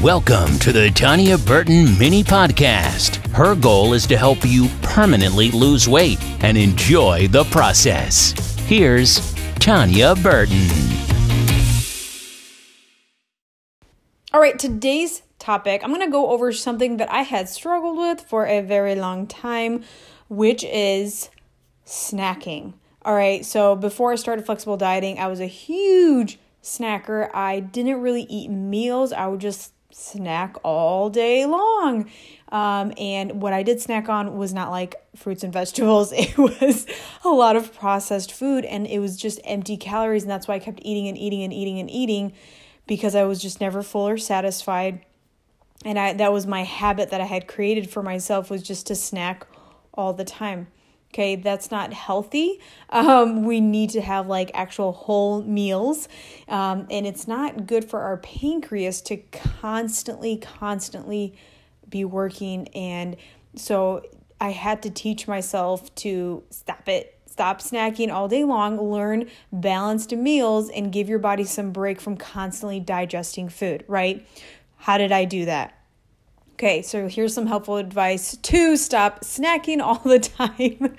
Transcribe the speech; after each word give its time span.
Welcome 0.00 0.58
to 0.60 0.72
the 0.72 0.90
Tanya 0.90 1.38
Burton 1.38 1.96
Mini 1.96 2.24
Podcast. 2.24 3.24
Her 3.28 3.54
goal 3.54 3.92
is 3.92 4.04
to 4.08 4.16
help 4.16 4.38
you 4.42 4.68
permanently 4.82 5.52
lose 5.52 5.88
weight 5.88 6.20
and 6.42 6.58
enjoy 6.58 7.28
the 7.28 7.44
process. 7.44 8.32
Here's 8.66 9.32
Tanya 9.60 10.16
Burton. 10.16 10.66
All 14.32 14.40
right, 14.40 14.58
today's 14.58 15.22
topic, 15.38 15.82
I'm 15.84 15.90
going 15.90 16.04
to 16.04 16.10
go 16.10 16.30
over 16.30 16.52
something 16.52 16.96
that 16.96 17.12
I 17.12 17.22
had 17.22 17.48
struggled 17.48 17.96
with 17.96 18.22
for 18.22 18.44
a 18.44 18.60
very 18.60 18.96
long 18.96 19.28
time, 19.28 19.84
which 20.28 20.64
is 20.64 21.30
snacking. 21.86 22.72
All 23.02 23.14
right, 23.14 23.44
so 23.44 23.76
before 23.76 24.10
I 24.10 24.16
started 24.16 24.46
flexible 24.46 24.76
dieting, 24.76 25.20
I 25.20 25.28
was 25.28 25.38
a 25.38 25.46
huge 25.46 26.40
snacker. 26.60 27.30
I 27.32 27.60
didn't 27.60 28.00
really 28.00 28.26
eat 28.28 28.48
meals, 28.48 29.12
I 29.12 29.28
would 29.28 29.40
just 29.40 29.72
snack 29.92 30.56
all 30.62 31.10
day 31.10 31.46
long. 31.46 32.10
Um, 32.50 32.92
and 32.98 33.40
what 33.40 33.52
I 33.52 33.62
did 33.62 33.80
snack 33.80 34.08
on 34.08 34.36
was 34.36 34.52
not 34.52 34.70
like 34.70 34.94
fruits 35.16 35.42
and 35.42 35.52
vegetables, 35.52 36.12
it 36.12 36.36
was 36.36 36.86
a 37.24 37.28
lot 37.28 37.56
of 37.56 37.74
processed 37.74 38.32
food, 38.32 38.64
and 38.64 38.86
it 38.86 38.98
was 38.98 39.16
just 39.16 39.40
empty 39.44 39.76
calories. 39.76 40.22
And 40.22 40.30
that's 40.30 40.48
why 40.48 40.54
I 40.54 40.58
kept 40.58 40.80
eating 40.82 41.08
and 41.08 41.16
eating 41.16 41.42
and 41.42 41.52
eating 41.52 41.78
and 41.78 41.90
eating 41.90 42.32
because 42.86 43.14
I 43.14 43.24
was 43.24 43.40
just 43.40 43.60
never 43.60 43.82
full 43.82 44.08
or 44.08 44.18
satisfied. 44.18 45.04
And 45.84 45.98
I 45.98 46.12
that 46.14 46.32
was 46.32 46.46
my 46.46 46.62
habit 46.64 47.10
that 47.10 47.20
I 47.20 47.24
had 47.24 47.48
created 47.48 47.90
for 47.90 48.02
myself 48.02 48.50
was 48.50 48.62
just 48.62 48.86
to 48.88 48.94
snack 48.94 49.46
all 49.94 50.12
the 50.12 50.24
time. 50.24 50.68
Okay, 51.12 51.36
that's 51.36 51.70
not 51.70 51.92
healthy. 51.92 52.58
Um, 52.88 53.44
we 53.44 53.60
need 53.60 53.90
to 53.90 54.00
have 54.00 54.28
like 54.28 54.50
actual 54.54 54.92
whole 54.92 55.42
meals. 55.42 56.08
Um, 56.48 56.86
and 56.90 57.06
it's 57.06 57.28
not 57.28 57.66
good 57.66 57.84
for 57.84 58.00
our 58.00 58.16
pancreas 58.16 59.02
to 59.02 59.18
constantly, 59.30 60.38
constantly 60.38 61.34
be 61.86 62.06
working. 62.06 62.68
And 62.68 63.18
so 63.56 64.06
I 64.40 64.52
had 64.52 64.82
to 64.84 64.90
teach 64.90 65.28
myself 65.28 65.94
to 65.96 66.44
stop 66.48 66.88
it. 66.88 67.18
Stop 67.26 67.60
snacking 67.60 68.12
all 68.12 68.28
day 68.28 68.44
long, 68.44 68.78
learn 68.90 69.28
balanced 69.52 70.12
meals, 70.12 70.68
and 70.68 70.92
give 70.92 71.08
your 71.08 71.18
body 71.18 71.44
some 71.44 71.72
break 71.72 72.00
from 72.00 72.16
constantly 72.16 72.78
digesting 72.80 73.48
food, 73.48 73.84
right? 73.88 74.26
How 74.76 74.98
did 74.98 75.12
I 75.12 75.24
do 75.24 75.44
that? 75.46 75.81
Okay, 76.62 76.80
so 76.80 77.08
here's 77.08 77.34
some 77.34 77.48
helpful 77.48 77.76
advice 77.76 78.36
to 78.36 78.76
stop 78.76 79.22
snacking 79.22 79.80
all 79.80 79.98
the 79.98 80.20
time 80.20 80.96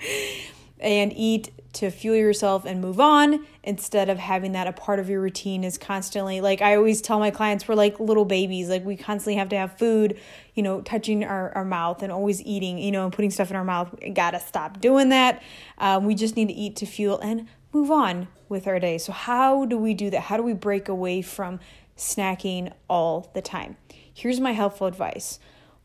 and 0.78 1.10
eat 1.16 1.52
to 1.72 1.90
fuel 1.90 2.16
yourself 2.16 2.66
and 2.66 2.82
move 2.82 3.00
on 3.00 3.46
instead 3.62 4.10
of 4.10 4.18
having 4.18 4.52
that 4.52 4.66
a 4.66 4.72
part 4.74 4.98
of 4.98 5.08
your 5.08 5.22
routine 5.22 5.64
is 5.64 5.78
constantly 5.78 6.42
like 6.42 6.60
I 6.60 6.76
always 6.76 7.00
tell 7.00 7.18
my 7.18 7.30
clients 7.30 7.66
we're 7.66 7.76
like 7.76 7.98
little 7.98 8.26
babies 8.26 8.68
like 8.68 8.84
we 8.84 8.94
constantly 8.94 9.36
have 9.36 9.48
to 9.48 9.56
have 9.56 9.78
food 9.78 10.20
you 10.52 10.62
know 10.62 10.82
touching 10.82 11.24
our, 11.24 11.50
our 11.52 11.64
mouth 11.64 12.02
and 12.02 12.12
always 12.12 12.42
eating 12.42 12.76
you 12.76 12.92
know 12.92 13.04
and 13.04 13.12
putting 13.14 13.30
stuff 13.30 13.48
in 13.48 13.56
our 13.56 13.64
mouth. 13.64 13.88
We 14.02 14.10
gotta 14.10 14.40
stop 14.40 14.82
doing 14.82 15.08
that. 15.08 15.42
Um, 15.78 16.04
we 16.04 16.14
just 16.14 16.36
need 16.36 16.48
to 16.48 16.54
eat 16.54 16.76
to 16.76 16.86
fuel 16.86 17.18
and 17.20 17.48
move 17.74 17.90
on 17.90 18.28
with 18.48 18.66
our 18.66 18.78
day 18.78 18.96
so 18.96 19.12
how 19.12 19.64
do 19.64 19.76
we 19.76 19.92
do 19.92 20.08
that 20.10 20.22
how 20.22 20.36
do 20.36 20.42
we 20.42 20.54
break 20.54 20.88
away 20.88 21.20
from 21.20 21.58
snacking 21.96 22.72
all 22.88 23.30
the 23.34 23.42
time 23.42 23.76
here's 24.14 24.40
my 24.40 24.52
helpful 24.52 24.86
advice 24.86 25.38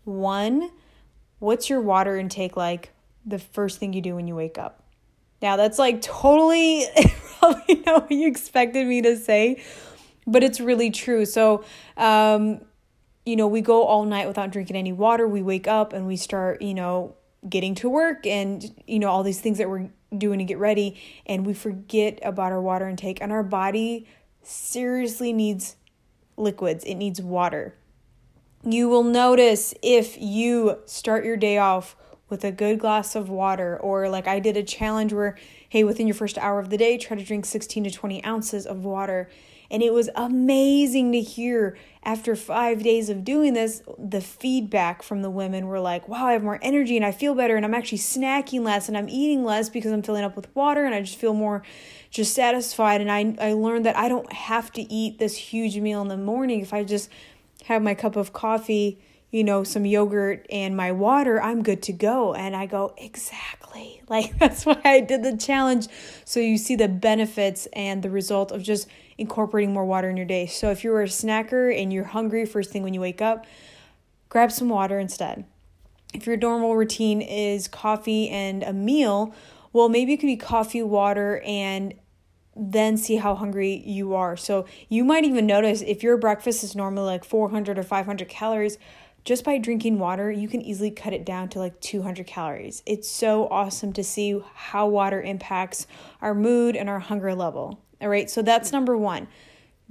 one, 0.10 0.72
what's 1.40 1.70
your 1.70 1.82
water 1.82 2.18
intake 2.18 2.58
like 2.58 2.92
the 3.26 3.40
first 3.40 3.80
thing 3.80 3.94
you 3.94 4.02
do 4.02 4.16
when 4.16 4.28
you 4.28 4.36
wake 4.36 4.58
up? 4.58 4.84
Now, 5.42 5.56
that's 5.56 5.80
like 5.80 6.02
totally 6.02 6.86
probably 7.40 7.76
not 7.86 8.04
what 8.04 8.12
you 8.12 8.28
expected 8.28 8.88
me 8.88 9.02
to 9.04 9.16
say, 9.16 9.64
but 10.28 10.44
it's 10.44 10.60
really 10.60 10.90
true. 10.90 11.26
So, 11.26 11.64
um, 11.96 12.62
you 13.26 13.36
know, 13.36 13.48
we 13.48 13.62
go 13.62 13.84
all 13.84 14.04
night 14.04 14.28
without 14.28 14.52
drinking 14.52 14.76
any 14.76 14.92
water. 14.92 15.28
We 15.28 15.42
wake 15.42 15.68
up 15.68 15.94
and 15.94 16.08
we 16.08 16.16
start, 16.16 16.62
you 16.62 16.74
know, 16.74 17.16
getting 17.48 17.76
to 17.76 17.90
work 17.90 18.26
and, 18.26 18.66
you 18.88 19.00
know, 19.00 19.10
all 19.10 19.24
these 19.24 19.40
things 19.40 19.60
that 19.60 19.70
we're 19.70 19.90
doing 20.16 20.40
to 20.40 20.46
get 20.46 20.58
ready. 20.58 21.00
And 21.26 21.46
we 21.46 21.54
forget 21.54 22.20
about 22.24 22.52
our 22.52 22.62
water 22.62 22.88
intake, 22.88 23.22
and 23.22 23.32
our 23.32 23.44
body 23.44 24.08
seriously 24.42 25.34
needs 25.34 25.76
liquids, 26.38 26.84
it 26.86 26.96
needs 26.96 27.22
water. 27.22 27.76
You 28.64 28.90
will 28.90 29.04
notice 29.04 29.74
if 29.82 30.18
you 30.20 30.80
start 30.86 31.24
your 31.24 31.38
day 31.38 31.58
off 31.58 31.96
with 32.30 32.44
a 32.44 32.52
good 32.52 32.80
glass 32.80 33.16
of 33.16 33.30
water, 33.30 33.78
or 33.78 34.10
like 34.10 34.28
I 34.28 34.40
did 34.40 34.58
a 34.58 34.64
challenge 34.64 35.14
where, 35.14 35.38
hey, 35.70 35.84
within 35.84 36.08
your 36.08 36.14
first 36.14 36.38
hour 36.38 36.60
of 36.60 36.70
the 36.70 36.78
day, 36.78 36.98
try 36.98 37.18
to 37.18 37.24
drink 37.24 37.46
16 37.46 37.86
to 37.86 37.92
20 37.92 38.24
ounces 38.24 38.66
of 38.66 38.84
water. 38.84 39.30
And 39.72 39.84
it 39.84 39.94
was 39.94 40.10
amazing 40.16 41.12
to 41.12 41.22
hear 41.22 41.78
after 42.04 42.36
five 42.36 42.82
days 42.82 43.10
of 43.10 43.24
doing 43.24 43.54
this, 43.54 43.84
the 43.98 44.22
feedback 44.22 45.04
from 45.04 45.22
the 45.22 45.30
women 45.30 45.68
were 45.68 45.80
like, 45.80 46.08
wow, 46.08 46.26
I 46.26 46.34
have 46.34 46.44
more 46.44 46.60
energy 46.62 46.96
and 46.96 47.06
I 47.06 47.12
feel 47.12 47.36
better 47.36 47.56
and 47.56 47.66
I'm 47.66 47.74
actually 47.74 47.98
snacking 48.00 48.62
less 48.62 48.88
and 48.88 48.98
I'm 48.98 49.10
eating 49.10 49.44
less 49.44 49.70
because 49.70 49.92
I'm 49.92 50.02
filling 50.02 50.24
up 50.24 50.36
with 50.36 50.54
water 50.56 50.86
and 50.86 50.96
I 50.96 51.02
just 51.02 51.18
feel 51.18 51.34
more 51.34 51.62
just 52.10 52.34
satisfied. 52.34 53.02
And 53.02 53.12
I, 53.12 53.36
I 53.40 53.54
learned 53.54 53.86
that 53.86 53.98
I 53.98 54.08
don't 54.08 54.32
have 54.32 54.72
to 54.74 54.82
eat 54.92 55.20
this 55.20 55.36
huge 55.36 55.78
meal 55.78 56.02
in 56.02 56.08
the 56.08 56.18
morning 56.18 56.62
if 56.62 56.74
I 56.74 56.84
just 56.84 57.10
have 57.66 57.82
my 57.82 57.94
cup 57.94 58.16
of 58.16 58.34
coffee, 58.34 58.98
you 59.30 59.44
know, 59.44 59.64
some 59.64 59.86
yogurt 59.86 60.46
and 60.50 60.76
my 60.76 60.92
water, 60.92 61.42
I'm 61.42 61.62
good 61.62 61.84
to 61.84 61.94
go. 61.94 62.34
And 62.34 62.56
I 62.56 62.66
go, 62.66 62.94
exactly. 62.98 63.56
Like 64.10 64.40
that's 64.40 64.66
why 64.66 64.82
I 64.84 65.02
did 65.02 65.22
the 65.22 65.38
challenge. 65.38 65.88
So 66.26 66.40
you 66.40 66.58
see 66.58 66.76
the 66.76 66.88
benefits 66.88 67.68
and 67.74 68.02
the 68.02 68.10
result 68.10 68.52
of 68.52 68.64
just 68.64 68.88
incorporating 69.20 69.74
more 69.74 69.86
water 69.86 70.10
in 70.10 70.18
your 70.18 70.26
day. 70.26 70.46
So 70.46 70.72
if 70.72 70.84
you're 70.84 71.02
a 71.02 71.08
snacker 71.08 71.76
and 71.76 71.92
you're 71.92 72.06
hungry 72.06 72.46
first 72.46 72.72
thing 72.72 72.84
when 72.84 72.94
you 72.94 73.02
wake 73.02 73.22
up, 73.22 73.46
grab 74.30 74.52
some 74.52 74.70
water 74.70 75.00
instead. 75.00 75.46
If 76.14 76.26
your 76.26 76.38
normal 76.38 76.76
routine 76.76 77.22
is 77.22 77.68
coffee 77.68 78.30
and 78.30 78.64
a 78.64 78.74
meal, 78.74 79.34
well, 79.74 79.90
maybe 79.90 80.14
it 80.14 80.18
could 80.18 80.28
be 80.28 80.38
coffee, 80.38 80.82
water, 80.82 81.42
and 81.46 81.94
then 82.56 82.98
see 82.98 83.18
how 83.18 83.36
hungry 83.36 83.84
you 83.86 84.16
are. 84.16 84.36
So 84.36 84.66
you 84.90 85.04
might 85.04 85.24
even 85.24 85.46
notice 85.46 85.82
if 85.82 86.02
your 86.02 86.18
breakfast 86.18 86.64
is 86.64 86.76
normally 86.76 87.06
like 87.06 87.24
400 87.24 87.78
or 87.78 87.84
500 87.84 88.28
calories, 88.28 88.78
just 89.24 89.44
by 89.44 89.58
drinking 89.58 90.00
water, 90.00 90.32
you 90.32 90.48
can 90.48 90.62
easily 90.62 90.92
cut 90.92 91.14
it 91.14 91.26
down 91.26 91.50
to 91.50 91.60
like 91.60 91.80
200 91.82 92.26
calories. 92.26 92.82
It's 92.86 93.08
so 93.08 93.48
awesome 93.50 93.94
to 93.94 94.04
see 94.04 94.42
how 94.56 94.88
water 94.88 95.22
impacts 95.22 95.88
our 96.22 96.34
mood 96.34 96.76
and 96.76 96.90
our 96.90 97.00
hunger 97.00 97.36
level. 97.36 97.80
All 98.02 98.10
right, 98.10 98.30
so 98.30 98.42
that's 98.42 98.72
number 98.72 98.98
one. 98.98 99.28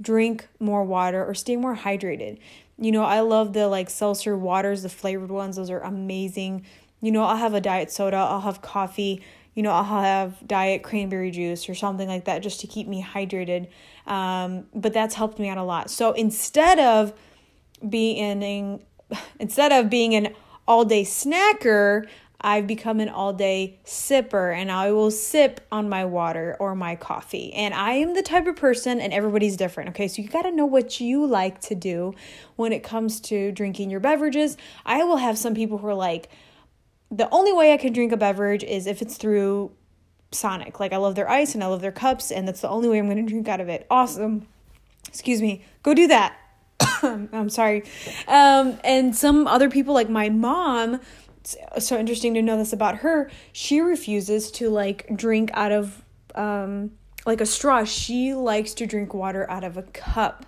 Drink 0.01 0.47
more 0.59 0.83
water 0.83 1.25
or 1.25 1.33
stay 1.33 1.55
more 1.55 1.75
hydrated. 1.75 2.39
You 2.77 2.91
know, 2.91 3.03
I 3.03 3.19
love 3.19 3.53
the 3.53 3.67
like 3.67 3.89
seltzer 3.89 4.37
waters, 4.37 4.83
the 4.83 4.89
flavored 4.89 5.31
ones, 5.31 5.57
those 5.57 5.69
are 5.69 5.81
amazing. 5.81 6.65
You 7.01 7.11
know, 7.11 7.23
I'll 7.23 7.37
have 7.37 7.53
a 7.53 7.61
diet 7.61 7.91
soda, 7.91 8.17
I'll 8.17 8.41
have 8.41 8.61
coffee 8.61 9.21
you 9.59 9.63
know, 9.63 9.71
I'll 9.71 9.83
have 9.83 10.47
diet 10.47 10.83
cranberry 10.83 11.31
juice 11.31 11.67
or 11.67 11.75
something 11.75 12.07
like 12.07 12.23
that 12.23 12.41
just 12.41 12.61
to 12.61 12.67
keep 12.67 12.87
me 12.87 13.03
hydrated. 13.03 13.67
Um, 14.07 14.67
but 14.73 14.93
that's 14.93 15.15
helped 15.15 15.37
me 15.37 15.49
out 15.49 15.57
a 15.57 15.63
lot. 15.63 15.89
So 15.89 16.13
instead 16.13 16.79
of 16.79 17.11
being 17.87 18.81
instead 19.39 19.73
of 19.73 19.89
being 19.89 20.15
an 20.15 20.33
all 20.65 20.85
day 20.85 21.03
snacker, 21.03 22.07
I've 22.41 22.67
become 22.67 22.99
an 22.99 23.09
all 23.09 23.33
day 23.33 23.79
sipper 23.85 24.55
and 24.55 24.71
I 24.71 24.91
will 24.91 25.11
sip 25.11 25.59
on 25.71 25.89
my 25.89 26.05
water 26.05 26.55
or 26.59 26.73
my 26.73 26.95
coffee. 26.95 27.53
And 27.53 27.73
I 27.73 27.93
am 27.93 28.13
the 28.13 28.21
type 28.21 28.47
of 28.47 28.55
person, 28.55 29.01
and 29.01 29.11
everybody's 29.11 29.57
different. 29.57 29.89
Okay, 29.89 30.07
so 30.07 30.21
you 30.21 30.29
got 30.29 30.43
to 30.43 30.51
know 30.51 30.65
what 30.65 30.99
you 30.99 31.25
like 31.25 31.59
to 31.61 31.75
do 31.75 32.13
when 32.55 32.71
it 32.71 32.83
comes 32.83 33.19
to 33.21 33.51
drinking 33.51 33.89
your 33.89 33.99
beverages. 33.99 34.55
I 34.85 35.03
will 35.03 35.17
have 35.17 35.37
some 35.37 35.53
people 35.53 35.79
who 35.79 35.87
are 35.87 35.93
like, 35.93 36.29
the 37.11 37.29
only 37.31 37.51
way 37.51 37.73
I 37.73 37.77
can 37.77 37.91
drink 37.91 38.11
a 38.11 38.17
beverage 38.17 38.63
is 38.63 38.87
if 38.87 39.01
it's 39.01 39.17
through 39.17 39.71
Sonic. 40.31 40.79
Like 40.79 40.93
I 40.93 40.97
love 40.97 41.15
their 41.15 41.29
ice 41.29 41.55
and 41.55 41.63
I 41.63 41.67
love 41.67 41.81
their 41.81 41.91
cups, 41.91 42.31
and 42.31 42.47
that's 42.47 42.61
the 42.61 42.69
only 42.69 42.87
way 42.87 42.99
I'm 42.99 43.09
to 43.09 43.21
drink 43.23 43.47
out 43.47 43.59
of 43.59 43.67
it. 43.67 43.85
Awesome. 43.89 44.47
Excuse 45.07 45.41
me. 45.41 45.63
Go 45.83 45.93
do 45.93 46.07
that. 46.07 46.37
I'm 47.01 47.49
sorry. 47.49 47.83
Um, 48.27 48.79
and 48.83 49.15
some 49.15 49.47
other 49.47 49.69
people, 49.69 49.93
like 49.93 50.09
my 50.09 50.29
mom, 50.29 51.01
so 51.43 51.97
interesting 51.97 52.33
to 52.33 52.41
know 52.41 52.57
this 52.57 52.73
about 52.73 52.97
her. 52.97 53.29
She 53.51 53.79
refuses 53.79 54.51
to 54.51 54.69
like 54.69 55.07
drink 55.15 55.51
out 55.53 55.71
of 55.71 56.03
um, 56.35 56.91
like 57.25 57.41
a 57.41 57.45
straw. 57.45 57.83
She 57.83 58.33
likes 58.33 58.73
to 58.75 58.85
drink 58.85 59.13
water 59.13 59.49
out 59.49 59.63
of 59.63 59.77
a 59.77 59.83
cup. 59.83 60.45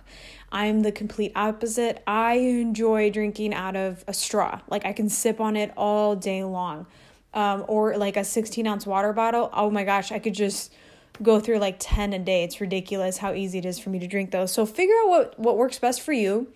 I'm 0.50 0.80
the 0.80 0.92
complete 0.92 1.32
opposite. 1.34 2.02
I 2.06 2.34
enjoy 2.34 3.10
drinking 3.10 3.54
out 3.54 3.74
of 3.74 4.04
a 4.06 4.12
straw. 4.12 4.60
Like 4.68 4.84
I 4.84 4.92
can 4.92 5.08
sip 5.08 5.40
on 5.40 5.56
it 5.56 5.72
all 5.76 6.14
day 6.14 6.44
long. 6.44 6.86
Um, 7.34 7.64
or 7.66 7.96
like 7.96 8.18
a 8.18 8.24
16 8.24 8.66
ounce 8.66 8.86
water 8.86 9.14
bottle. 9.14 9.48
Oh 9.54 9.70
my 9.70 9.84
gosh, 9.84 10.12
I 10.12 10.18
could 10.18 10.34
just 10.34 10.74
go 11.22 11.40
through 11.40 11.58
like 11.58 11.76
10 11.78 12.12
a 12.12 12.18
day. 12.18 12.44
It's 12.44 12.60
ridiculous 12.60 13.18
how 13.18 13.32
easy 13.32 13.58
it 13.58 13.64
is 13.64 13.78
for 13.78 13.88
me 13.88 13.98
to 14.00 14.06
drink 14.06 14.30
those. 14.30 14.52
So 14.52 14.66
figure 14.66 14.94
out 15.02 15.08
what, 15.08 15.38
what 15.38 15.56
works 15.56 15.78
best 15.78 16.02
for 16.02 16.12
you. 16.12 16.52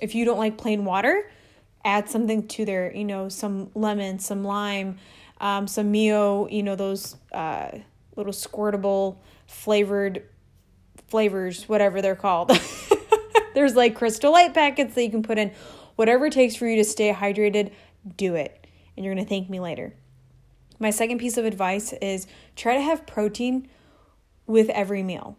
If 0.00 0.14
you 0.14 0.24
don't 0.24 0.38
like 0.38 0.56
plain 0.56 0.84
water, 0.84 1.30
add 1.84 2.08
something 2.08 2.46
to 2.48 2.64
there, 2.64 2.94
you 2.94 3.04
know, 3.04 3.28
some 3.28 3.70
lemon, 3.74 4.18
some 4.18 4.44
lime, 4.44 4.98
um, 5.40 5.66
some 5.66 5.90
Mio, 5.90 6.48
you 6.48 6.62
know, 6.62 6.76
those 6.76 7.16
uh, 7.32 7.70
little 8.16 8.32
squirtable 8.32 9.16
flavored 9.46 10.22
flavors, 11.08 11.68
whatever 11.68 12.02
they're 12.02 12.16
called. 12.16 12.52
There's 13.54 13.74
like 13.74 13.96
crystal 13.96 14.32
light 14.32 14.54
packets 14.54 14.94
that 14.94 15.02
you 15.02 15.10
can 15.10 15.22
put 15.22 15.38
in. 15.38 15.52
Whatever 15.96 16.26
it 16.26 16.32
takes 16.32 16.56
for 16.56 16.66
you 16.66 16.76
to 16.76 16.84
stay 16.84 17.12
hydrated, 17.12 17.72
do 18.16 18.34
it. 18.34 18.66
And 18.96 19.04
you're 19.04 19.14
going 19.14 19.24
to 19.24 19.28
thank 19.28 19.50
me 19.50 19.60
later. 19.60 19.94
My 20.78 20.90
second 20.90 21.18
piece 21.18 21.36
of 21.36 21.44
advice 21.44 21.92
is 21.94 22.26
try 22.56 22.74
to 22.74 22.80
have 22.80 23.06
protein 23.06 23.68
with 24.46 24.70
every 24.70 25.02
meal. 25.02 25.36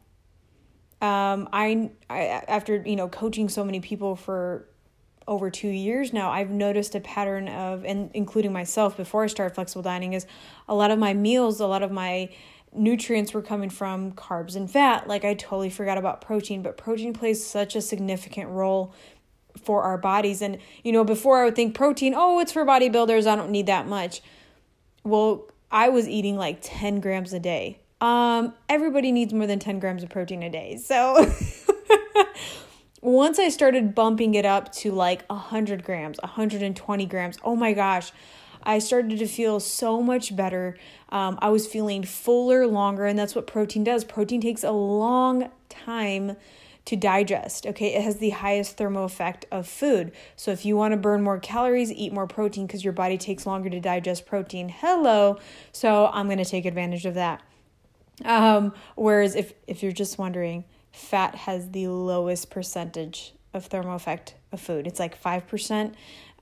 Um, 1.01 1.49
I, 1.51 1.89
I 2.09 2.43
after 2.47 2.83
you 2.85 2.95
know 2.95 3.07
coaching 3.07 3.49
so 3.49 3.65
many 3.65 3.79
people 3.79 4.15
for 4.15 4.67
over 5.27 5.50
two 5.50 5.69
years 5.69 6.13
now, 6.13 6.31
I've 6.31 6.50
noticed 6.50 6.95
a 6.95 7.00
pattern 7.00 7.47
of, 7.47 7.85
and 7.85 8.09
including 8.13 8.51
myself 8.51 8.97
before 8.97 9.23
I 9.23 9.27
started 9.27 9.53
flexible 9.56 9.83
dieting, 9.83 10.13
is 10.13 10.25
a 10.68 10.75
lot 10.75 10.91
of 10.91 11.00
my 11.00 11.13
meals, 11.13 11.59
a 11.59 11.68
lot 11.68 11.83
of 11.83 11.91
my 11.91 12.29
nutrients 12.73 13.33
were 13.33 13.41
coming 13.41 13.69
from 13.69 14.13
carbs 14.13 14.56
and 14.56 14.69
fat. 14.69 15.07
Like 15.07 15.25
I 15.25 15.33
totally 15.33 15.69
forgot 15.69 15.97
about 15.97 16.21
protein, 16.21 16.62
but 16.62 16.77
protein 16.77 17.13
plays 17.13 17.45
such 17.45 17.75
a 17.75 17.81
significant 17.81 18.50
role 18.50 18.94
for 19.63 19.83
our 19.83 19.97
bodies. 19.97 20.41
And, 20.41 20.57
you 20.83 20.91
know, 20.91 21.03
before 21.03 21.41
I 21.41 21.45
would 21.45 21.56
think 21.56 21.75
protein, 21.75 22.13
oh, 22.15 22.39
it's 22.39 22.51
for 22.51 22.65
bodybuilders, 22.65 23.27
I 23.27 23.35
don't 23.35 23.51
need 23.51 23.65
that 23.67 23.88
much. 23.88 24.21
Well, 25.03 25.50
I 25.71 25.89
was 25.89 26.07
eating 26.07 26.38
like 26.38 26.59
10 26.62 27.00
grams 27.00 27.33
a 27.33 27.39
day. 27.39 27.79
Um, 28.00 28.53
everybody 28.67 29.12
needs 29.12 29.33
more 29.33 29.47
than 29.47 29.59
10 29.59 29.79
grams 29.79 30.03
of 30.03 30.09
protein 30.09 30.41
a 30.41 30.50
day. 30.50 30.77
So 30.77 31.15
once 33.01 33.39
I 33.39 33.50
started 33.50 33.95
bumping 33.95 34.36
it 34.36 34.45
up 34.45 34.71
to 34.74 34.92
like 34.92 35.25
100 35.27 35.83
grams, 35.83 36.19
120 36.21 37.06
grams, 37.07 37.38
oh 37.44 37.56
my 37.56 37.74
gosh, 37.74 38.12
I 38.63 38.80
started 38.80 39.18
to 39.19 39.27
feel 39.27 39.59
so 39.59 40.01
much 40.01 40.36
better. 40.36 40.77
Um, 41.09 41.39
I 41.42 41.50
was 41.50 41.65
feeling 41.65 42.03
fuller 42.03 42.68
longer, 42.68 43.06
and 43.06 43.18
that's 43.18 43.33
what 43.33 43.48
protein 43.48 43.83
does. 43.83 44.03
Protein 44.03 44.39
takes 44.39 44.63
a 44.63 44.71
long 44.71 45.50
time 45.68 46.38
to 46.86 46.95
digest. 46.95 47.65
Okay, 47.65 47.94
it 47.94 48.03
has 48.03 48.18
the 48.18 48.31
highest 48.31 48.77
thermal 48.77 49.06
effect 49.06 49.45
of 49.51 49.68
food. 49.68 50.12
So 50.36 50.51
if 50.51 50.65
you 50.65 50.75
want 50.75 50.94
to 50.94 50.98
burn 50.98 51.21
more 51.21 51.39
calories, 51.39 51.92
eat 51.92 52.13
more 52.13 52.27
protein 52.27 52.68
because 52.68 52.83
your 52.83 52.94
body 52.94 53.18
takes 53.18 53.45
longer 53.45 53.69
to 53.69 53.80
digest 53.80 54.25
protein. 54.25 54.69
Hello. 54.69 55.39
So 55.71 56.09
I'm 56.13 56.27
going 56.27 56.39
to 56.39 56.45
take 56.45 56.65
advantage 56.65 57.06
of 57.06 57.15
that. 57.15 57.42
Um, 58.25 58.74
whereas 58.95 59.36
if 59.36 59.53
if 59.68 59.81
you're 59.81 59.92
just 59.92 60.18
wondering, 60.18 60.65
fat 60.91 61.35
has 61.35 61.71
the 61.71 61.88
lowest 61.88 62.49
percentage 62.49 63.33
of 63.53 63.65
thermal 63.65 63.95
effect 63.95 64.35
of 64.51 64.59
food. 64.59 64.88
It's 64.88 64.99
like 64.99 65.21
5%. 65.21 65.93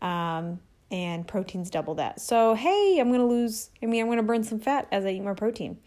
Um, 0.01 0.59
and 0.91 1.27
protein's 1.27 1.69
double 1.69 1.95
that. 1.95 2.19
So, 2.19 2.55
hey, 2.55 2.97
I'm 2.99 3.09
going 3.09 3.19
to 3.19 3.25
lose, 3.25 3.69
I 3.81 3.85
mean, 3.85 4.01
I'm 4.01 4.07
going 4.07 4.17
to 4.17 4.23
burn 4.23 4.43
some 4.43 4.59
fat 4.59 4.87
as 4.91 5.05
I 5.05 5.09
eat 5.09 5.21
more 5.21 5.35
protein. 5.35 5.77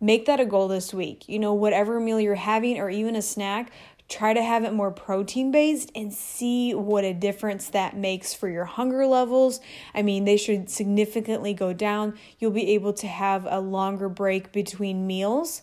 Make 0.00 0.26
that 0.26 0.40
a 0.40 0.44
goal 0.44 0.68
this 0.68 0.92
week. 0.92 1.28
You 1.28 1.38
know, 1.38 1.54
whatever 1.54 1.98
meal 1.98 2.20
you're 2.20 2.34
having 2.34 2.78
or 2.78 2.90
even 2.90 3.16
a 3.16 3.22
snack, 3.22 3.72
try 4.08 4.32
to 4.32 4.42
have 4.42 4.64
it 4.64 4.72
more 4.72 4.90
protein 4.90 5.50
based 5.50 5.90
and 5.94 6.12
see 6.12 6.74
what 6.74 7.04
a 7.04 7.12
difference 7.12 7.68
that 7.70 7.96
makes 7.96 8.32
for 8.32 8.48
your 8.48 8.64
hunger 8.64 9.06
levels. 9.06 9.60
I 9.94 10.02
mean, 10.02 10.24
they 10.24 10.36
should 10.36 10.70
significantly 10.70 11.52
go 11.52 11.72
down. 11.72 12.18
You'll 12.38 12.50
be 12.50 12.70
able 12.70 12.92
to 12.94 13.06
have 13.06 13.46
a 13.48 13.60
longer 13.60 14.08
break 14.08 14.52
between 14.52 15.06
meals. 15.06 15.62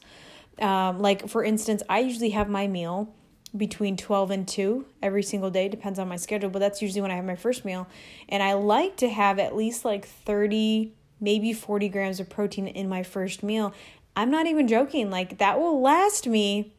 Um, 0.59 0.99
like, 0.99 1.27
for 1.27 1.43
instance, 1.43 1.83
I 1.89 1.99
usually 1.99 2.29
have 2.31 2.49
my 2.49 2.67
meal 2.67 3.13
between 3.55 3.95
12 3.95 4.31
and 4.31 4.47
2 4.47 4.85
every 5.01 5.23
single 5.23 5.49
day 5.49 5.69
depends 5.69 5.97
on 5.97 6.09
my 6.09 6.17
schedule 6.17 6.49
but 6.49 6.59
that's 6.59 6.81
usually 6.81 6.99
when 6.99 7.09
i 7.09 7.15
have 7.15 7.23
my 7.23 7.37
first 7.37 7.63
meal. 7.63 7.87
And 8.27 8.43
i 8.43 8.53
like 8.53 8.97
to 8.97 9.09
have 9.09 9.39
at 9.39 9.55
least 9.55 9.85
like 9.85 10.05
30 10.05 10.91
maybe 11.21 11.53
40 11.53 11.89
grams 11.89 12.19
of 12.19 12.29
protein 12.29 12.67
in 12.67 12.89
my 12.89 13.01
first 13.01 13.41
meal. 13.41 13.73
I'm 14.15 14.29
not 14.29 14.45
even 14.47 14.67
joking 14.67 15.09
like 15.09 15.37
that 15.37 15.59
will 15.59 15.81
last 15.81 16.27
me 16.27 16.73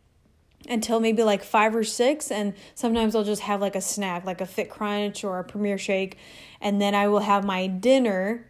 until 0.69 1.00
maybe 1.00 1.23
like 1.23 1.44
five 1.44 1.75
or 1.76 1.84
six 1.84 2.31
and 2.31 2.55
sometimes 2.75 3.14
i'll 3.14 3.25
just 3.25 3.43
have 3.43 3.61
like 3.61 3.76
a 3.76 3.81
snack 3.81 4.25
like 4.25 4.40
a 4.40 4.46
fit 4.46 4.69
crunch 4.69 5.23
or 5.23 5.38
a 5.38 5.44
premier 5.44 5.78
shake 5.78 6.17
and 6.61 6.81
then 6.81 6.94
i 6.94 7.06
will 7.06 7.20
have 7.20 7.44
my 7.44 7.67
dinner 7.67 8.44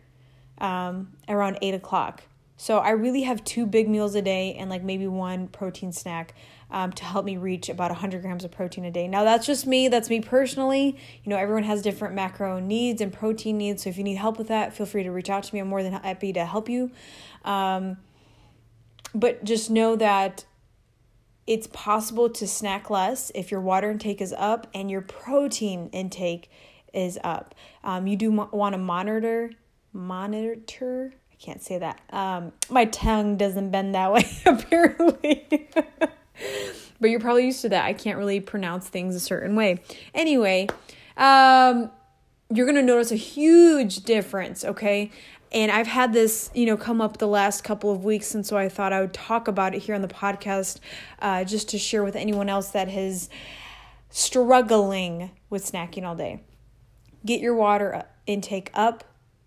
um, 0.59 1.13
around 1.29 1.59
8 1.61 1.75
o'clock 1.75 2.23
so 2.57 2.79
i 2.79 2.91
really 2.91 3.23
have 3.23 3.43
two 3.45 3.67
big 3.67 3.89
meals 3.89 4.15
a 4.15 4.23
day 4.23 4.55
and 4.55 4.71
like 4.71 4.83
maybe 4.83 5.07
one 5.07 5.49
protein 5.49 5.93
snack 5.93 6.35
um, 6.71 6.93
to 6.93 7.05
help 7.05 7.25
me 7.25 7.37
reach 7.37 7.69
about 7.69 7.91
100 7.91 8.23
grams 8.23 8.45
of 8.45 8.51
protein 8.51 8.85
a 8.85 8.91
day. 8.91 9.07
Now, 9.07 9.25
that's 9.25 9.47
just 9.47 9.67
me. 9.67 9.89
That's 9.89 10.11
me 10.11 10.21
personally. 10.21 10.97
You 11.23 11.31
know, 11.31 11.37
everyone 11.37 11.65
has 11.65 11.83
different 11.83 12.15
macro 12.15 12.59
needs 12.59 13.01
and 13.01 13.13
protein 13.13 13.59
needs. 13.59 13.85
So 13.85 13.91
if 13.91 13.99
you 13.99 14.05
need 14.05 14.17
help 14.17 14.39
with 14.39 14.49
that, 14.49 14.75
feel 14.75 14.87
free 14.87 15.05
to 15.05 15.11
reach 15.11 15.31
out 15.31 15.45
to 15.45 15.55
me. 15.55 15.61
I'm 15.61 15.69
more 15.69 15.83
than 15.83 15.93
happy 15.93 16.33
to 16.33 16.45
help 16.45 16.69
you. 16.69 16.91
Um, 17.45 17.99
but 19.15 19.45
just 19.45 19.71
know 19.71 19.97
that 19.97 20.45
it's 21.47 21.69
possible 21.69 22.29
to 22.29 22.47
snack 22.47 22.91
less 22.91 23.31
if 23.35 23.53
your 23.53 23.61
water 23.61 23.91
intake 23.91 24.21
is 24.21 24.35
up 24.37 24.67
and 24.75 24.91
your 24.91 25.01
protein 25.01 25.89
intake 25.93 26.51
is 26.93 27.19
up. 27.23 27.55
Um, 27.85 28.09
you 28.09 28.17
do 28.17 28.33
mo- 28.33 28.51
want 28.53 28.73
to 28.73 28.79
monitor, 28.79 29.53
monitor. 29.93 31.15
I 31.39 31.45
can't 31.45 31.63
say 31.63 31.79
that. 31.79 32.01
Um, 32.11 32.53
my 32.71 32.87
tongue 32.87 33.37
doesn't 33.37 33.71
bend 33.71 33.95
that 33.95 34.13
way, 34.13 34.27
apparently. 34.47 35.69
but 37.01 37.11
you're 37.11 37.21
probably 37.21 37.47
used 37.47 37.63
to 37.63 37.69
that. 37.71 37.85
I 37.85 37.93
can't 37.93 38.19
really 38.19 38.41
pronounce 38.41 38.89
things 38.89 39.15
a 39.15 39.21
certain 39.21 39.55
way. 39.55 39.83
Anyway, 40.15 40.69
um, 41.17 41.91
you're 42.53 42.67
going 42.67 42.77
to 42.77 42.83
notice 42.83 43.11
a 43.11 43.17
huge 43.17 44.05
difference, 44.05 44.65
okay? 44.65 45.11
And 45.53 45.71
I've 45.71 45.87
had 45.87 46.13
this, 46.13 46.51
you 46.55 46.67
know, 46.67 46.77
come 46.77 47.01
up 47.01 47.19
the 47.19 47.29
last 47.29 47.65
couple 47.65 47.93
of 47.93 48.05
weeks, 48.05 48.35
and 48.35 48.45
so 48.45 48.57
I 48.57 48.69
thought 48.69 48.93
I 48.93 49.01
would 49.01 49.15
talk 49.15 49.49
about 49.49 49.75
it 49.75 49.83
here 49.83 49.95
on 49.95 50.03
the 50.03 50.09
podcast 50.09 50.81
uh, 51.21 51.45
just 51.45 51.69
to 51.71 51.79
share 51.79 52.03
with 52.03 52.17
anyone 52.17 52.49
else 52.49 52.71
that 52.71 52.89
is 52.89 53.29
struggling 54.11 55.31
with 55.51 55.71
snacking 55.71 56.05
all 56.05 56.17
day. 56.17 56.43
Get 57.25 57.41
your 57.41 57.55
water 57.55 58.05
intake 58.27 58.71
up. 58.75 59.05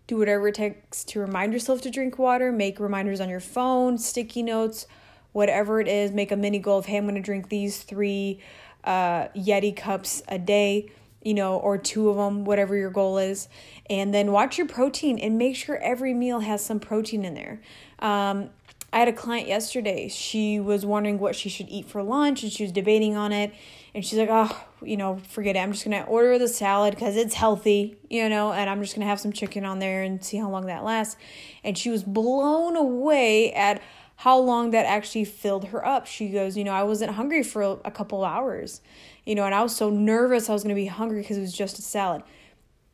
Do 0.10 0.18
whatever 0.18 0.48
it 0.48 0.56
takes 0.56 1.04
to 1.04 1.20
remind 1.20 1.54
yourself 1.54 1.82
to 1.82 1.92
drink 1.92 2.18
water. 2.18 2.52
Make 2.52 2.80
reminders 2.80 3.22
on 3.22 3.30
your 3.30 3.40
phone, 3.40 4.00
sticky 4.00 4.42
notes, 4.42 4.88
whatever 5.34 5.80
it 5.80 5.88
is, 5.88 6.12
make 6.12 6.32
a 6.32 6.36
mini 6.36 6.58
goal 6.58 6.80
of, 6.80 6.88
hey, 6.88 6.98
I'm 6.98 7.08
to 7.14 7.22
drink 7.22 7.50
these 7.50 7.84
three 7.84 8.40
uh, 8.84 9.28
Yeti 9.36 9.78
cups 9.78 10.24
a 10.28 10.40
day, 10.40 10.92
you 11.22 11.36
know, 11.36 11.58
or 11.58 11.78
two 11.78 12.10
of 12.10 12.16
them, 12.16 12.44
whatever 12.44 12.76
your 12.76 12.90
goal 12.90 13.20
is. 13.20 13.50
And 13.88 14.12
then 14.12 14.32
watch 14.32 14.58
your 14.58 14.66
protein 14.66 15.20
and 15.20 15.38
make 15.38 15.56
sure 15.56 15.78
every 15.78 16.16
meal 16.16 16.40
has 16.40 16.66
some 16.66 16.80
protein 16.80 17.24
in 17.24 17.36
there. 17.36 17.62
Um, 18.00 18.50
I 18.92 18.98
had 18.98 19.10
a 19.10 19.14
client 19.14 19.48
yesterday. 19.48 20.08
She 20.08 20.60
was 20.60 20.88
wondering 20.88 21.20
what 21.20 21.36
she 21.36 21.50
should 21.50 21.70
eat 21.70 21.86
for 21.86 22.02
lunch 22.02 22.42
and 22.42 22.52
she 22.52 22.64
was 22.64 22.72
debating 22.72 23.16
on 23.16 23.32
it. 23.32 23.54
And 23.94 24.06
she's 24.06 24.20
like, 24.20 24.30
oh, 24.32 24.66
you 24.84 24.98
know, 24.98 25.18
forget 25.30 25.56
it. 25.56 25.60
I'm 25.60 25.72
just 25.72 25.84
to 25.84 26.04
order 26.04 26.38
the 26.38 26.48
salad 26.48 26.94
because 26.94 27.16
it's 27.16 27.34
healthy, 27.34 27.98
you 28.10 28.30
know, 28.30 28.54
and 28.54 28.70
I'm 28.70 28.82
just 28.82 28.96
to 28.96 29.02
have 29.02 29.20
some 29.20 29.34
chicken 29.34 29.66
on 29.66 29.80
there 29.80 30.04
and 30.04 30.24
see 30.24 30.38
how 30.38 30.50
long 30.50 30.68
that 30.68 30.84
lasts. 30.84 31.18
And 31.64 31.78
she 31.78 31.90
was 31.90 32.04
blown 32.04 32.76
away 32.76 33.52
at 33.54 33.82
how 34.18 34.38
long 34.38 34.72
that 34.72 34.86
actually 34.86 35.24
filled 35.24 35.70
her 35.70 35.86
up. 35.86 36.06
She 36.06 36.28
goes, 36.30 36.58
You 36.58 36.66
know, 36.66 36.74
I 36.74 36.84
wasn't 36.84 37.12
hungry 37.12 37.42
for 37.42 37.80
a 37.86 37.92
couple 37.92 38.24
hours, 38.26 38.82
you 39.26 39.34
know, 39.34 39.46
and 39.46 39.56
I 39.56 39.64
was 39.64 39.76
so 39.76 39.90
nervous 39.90 40.50
I 40.50 40.54
was 40.54 40.64
to 40.64 40.74
be 40.74 40.88
hungry 40.88 41.22
because 41.22 41.38
it 41.38 41.42
was 41.42 41.54
just 41.54 41.80
a 41.80 41.82
salad. 41.82 42.24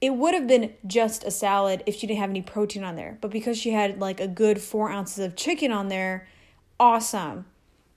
It 0.01 0.11
would 0.11 0.35
have 0.35 0.45
been 0.45 0.73
just 0.85 1.23
a 1.23 1.31
salad 1.31 1.81
if 1.87 1.95
she 1.95 2.05
didn't 2.05 2.19
have 2.19 2.29
any 2.29 2.43
protein 2.43 2.83
on 2.83 2.95
there, 2.95 3.17
but 3.21 3.31
because 3.31 3.57
she 3.57 3.71
had 3.71 3.99
like 3.99 4.19
a 4.19 4.27
good 4.27 4.61
four 4.61 4.91
ounces 4.91 5.25
of 5.25 5.35
chicken 5.35 5.71
on 5.71 5.87
there, 5.87 6.27
awesome. 6.79 7.45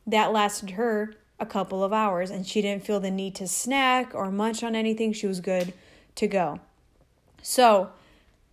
That 0.07 0.33
lasted 0.33 0.71
her 0.71 1.13
a 1.41 1.47
couple 1.47 1.85
of 1.85 1.93
hours 1.93 2.31
and 2.31 2.47
she 2.47 2.61
didn't 2.63 2.85
feel 2.85 3.01
the 3.01 3.11
need 3.11 3.35
to 3.37 3.47
snack 3.47 4.15
or 4.15 4.31
munch 4.31 4.63
on 4.63 4.75
anything. 4.75 5.13
She 5.13 5.27
was 5.27 5.41
good 5.41 5.73
to 6.17 6.27
go. 6.27 6.61
So, 7.43 7.91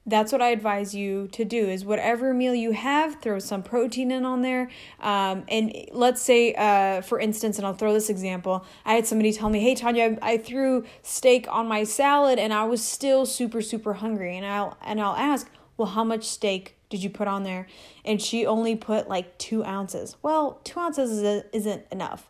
that's 0.07 0.31
what 0.31 0.41
I 0.41 0.49
advise 0.49 0.93
you 0.93 1.27
to 1.29 1.43
do 1.43 1.67
is 1.67 1.83
whatever 1.83 2.33
meal 2.33 2.53
you 2.53 2.71
have, 2.71 3.21
throw 3.21 3.39
some 3.39 3.63
protein 3.63 4.11
in 4.11 4.23
on 4.23 4.43
there. 4.43 4.69
Um, 4.99 5.43
and 5.47 5.73
let's 5.91 6.21
say, 6.21 6.53
uh, 6.53 7.01
for 7.01 7.19
instance, 7.19 7.57
and 7.57 7.65
I'll 7.65 7.73
throw 7.73 7.91
this 7.91 8.09
example, 8.09 8.65
I 8.85 8.93
had 8.93 9.07
somebody 9.07 9.33
tell 9.33 9.49
me, 9.49 9.61
hey, 9.61 9.73
Tanya, 9.73 10.17
I, 10.21 10.33
I 10.33 10.37
threw 10.37 10.85
steak 11.01 11.47
on 11.49 11.67
my 11.67 11.83
salad 11.83 12.37
and 12.37 12.53
I 12.53 12.65
was 12.65 12.83
still 12.83 13.25
super, 13.25 13.61
super 13.61 13.95
hungry. 13.95 14.37
And 14.37 14.45
I'll, 14.45 14.77
and 14.83 15.01
I'll 15.01 15.15
ask, 15.15 15.49
well, 15.75 15.87
how 15.87 16.03
much 16.03 16.25
steak 16.25 16.75
did 16.89 17.01
you 17.01 17.09
put 17.09 17.27
on 17.27 17.43
there? 17.43 17.65
And 18.05 18.21
she 18.21 18.45
only 18.45 18.75
put 18.75 19.09
like 19.09 19.35
two 19.39 19.65
ounces. 19.65 20.17
Well, 20.21 20.59
two 20.63 20.79
ounces 20.79 21.11
is, 21.11 21.43
isn't 21.51 21.83
enough. 21.91 22.29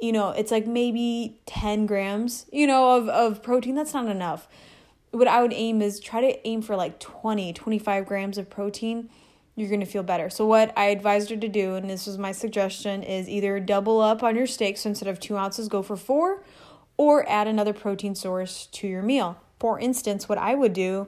You 0.00 0.12
know, 0.12 0.30
it's 0.30 0.50
like 0.50 0.66
maybe 0.66 1.38
10 1.46 1.86
grams, 1.86 2.46
you 2.52 2.66
know, 2.66 2.96
of, 2.96 3.08
of 3.08 3.42
protein. 3.42 3.74
That's 3.74 3.94
not 3.94 4.06
enough 4.06 4.48
what 5.14 5.28
I 5.28 5.40
would 5.42 5.52
aim 5.52 5.80
is 5.80 6.00
try 6.00 6.20
to 6.20 6.46
aim 6.46 6.60
for 6.60 6.76
like 6.76 6.98
20, 6.98 7.52
25 7.52 8.06
grams 8.06 8.36
of 8.36 8.50
protein. 8.50 9.08
You're 9.54 9.68
going 9.68 9.80
to 9.80 9.86
feel 9.86 10.02
better. 10.02 10.28
So, 10.28 10.44
what 10.44 10.76
I 10.76 10.86
advised 10.86 11.30
her 11.30 11.36
to 11.36 11.48
do, 11.48 11.76
and 11.76 11.88
this 11.88 12.06
was 12.06 12.18
my 12.18 12.32
suggestion, 12.32 13.04
is 13.04 13.28
either 13.28 13.60
double 13.60 14.00
up 14.00 14.24
on 14.24 14.34
your 14.34 14.48
steak. 14.48 14.76
So, 14.76 14.88
instead 14.88 15.08
of 15.08 15.20
two 15.20 15.36
ounces, 15.36 15.68
go 15.68 15.80
for 15.80 15.96
four, 15.96 16.42
or 16.96 17.28
add 17.28 17.46
another 17.46 17.72
protein 17.72 18.16
source 18.16 18.66
to 18.72 18.88
your 18.88 19.02
meal. 19.02 19.38
For 19.60 19.78
instance, 19.78 20.28
what 20.28 20.38
I 20.38 20.56
would 20.56 20.72
do 20.72 21.06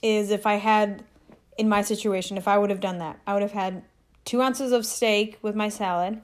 is 0.00 0.30
if 0.30 0.46
I 0.46 0.54
had, 0.54 1.02
in 1.58 1.68
my 1.68 1.82
situation, 1.82 2.36
if 2.36 2.46
I 2.46 2.56
would 2.56 2.70
have 2.70 2.80
done 2.80 2.98
that, 2.98 3.18
I 3.26 3.32
would 3.32 3.42
have 3.42 3.52
had 3.52 3.82
two 4.24 4.40
ounces 4.40 4.70
of 4.70 4.86
steak 4.86 5.38
with 5.42 5.56
my 5.56 5.68
salad, 5.68 6.20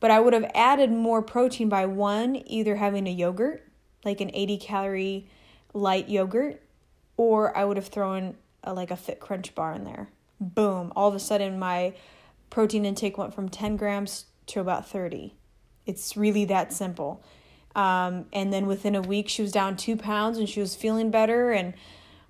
but 0.00 0.10
I 0.10 0.20
would 0.20 0.32
have 0.32 0.50
added 0.54 0.90
more 0.90 1.22
protein 1.22 1.68
by 1.68 1.86
one, 1.86 2.42
either 2.46 2.76
having 2.76 3.06
a 3.06 3.10
yogurt, 3.10 3.66
like 4.04 4.20
an 4.20 4.30
80 4.34 4.58
calorie 4.58 5.28
light 5.72 6.08
yogurt, 6.08 6.62
or 7.16 7.56
I 7.56 7.64
would 7.64 7.76
have 7.76 7.88
thrown 7.88 8.36
a, 8.62 8.74
like 8.74 8.90
a 8.90 8.96
Fit 8.96 9.20
Crunch 9.20 9.54
bar 9.54 9.72
in 9.72 9.84
there. 9.84 10.08
Boom. 10.40 10.92
All 10.94 11.08
of 11.08 11.14
a 11.14 11.20
sudden, 11.20 11.58
my 11.58 11.94
protein 12.50 12.84
intake 12.84 13.16
went 13.16 13.34
from 13.34 13.48
10 13.48 13.76
grams 13.76 14.26
to 14.46 14.60
about 14.60 14.88
30. 14.88 15.34
It's 15.86 16.16
really 16.16 16.44
that 16.46 16.72
simple. 16.72 17.22
Um, 17.74 18.26
and 18.32 18.52
then 18.52 18.66
within 18.66 18.94
a 18.94 19.02
week, 19.02 19.28
she 19.28 19.42
was 19.42 19.52
down 19.52 19.76
two 19.76 19.96
pounds 19.96 20.38
and 20.38 20.48
she 20.48 20.60
was 20.60 20.74
feeling 20.74 21.10
better. 21.10 21.52
And 21.52 21.74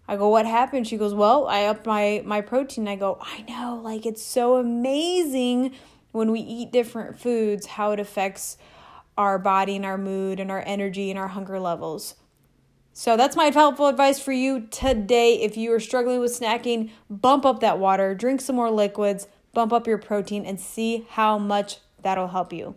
I 0.08 0.16
go, 0.16 0.28
what 0.28 0.46
happened? 0.46 0.87
She 0.87 0.96
goes, 0.96 1.14
well, 1.14 1.46
I 1.46 1.64
upped 1.64 1.87
my, 1.87 2.23
my 2.25 2.40
protein. 2.40 2.87
I 2.88 2.96
go, 2.96 3.18
I 3.20 3.42
know, 3.42 3.80
like 3.82 4.06
it's 4.06 4.23
so 4.23 4.56
amazing 4.56 5.75
when 6.16 6.32
we 6.32 6.40
eat 6.40 6.73
different 6.73 7.18
foods, 7.18 7.66
how 7.66 7.92
it 7.92 8.00
affects 8.00 8.56
our 9.18 9.38
body 9.38 9.76
and 9.76 9.85
our 9.85 9.99
mood 9.99 10.40
and 10.40 10.50
our 10.50 10.62
energy 10.66 11.11
and 11.11 11.18
our 11.18 11.28
hunger 11.28 11.61
levels. 11.61 12.14
So 12.92 13.16
that's 13.16 13.37
my 13.37 13.44
helpful 13.44 13.88
advice 13.88 14.18
for 14.18 14.32
you 14.32 14.66
today. 14.70 15.35
If 15.42 15.58
you 15.58 15.73
are 15.75 15.80
struggling 15.80 16.20
with 16.20 16.38
snacking, 16.38 16.90
bump 17.11 17.44
up 17.44 17.61
that 17.61 17.78
water, 17.78 18.14
drink 18.14 18.40
some 18.40 18.56
more 18.56 18.70
liquids, 18.70 19.28
bump 19.52 19.73
up 19.73 19.87
your 19.87 19.99
protein, 19.99 20.46
and 20.46 20.58
see 20.58 21.06
how 21.11 21.38
much 21.38 21.78
that'll 22.02 22.28
help 22.28 22.52
you. 22.52 22.75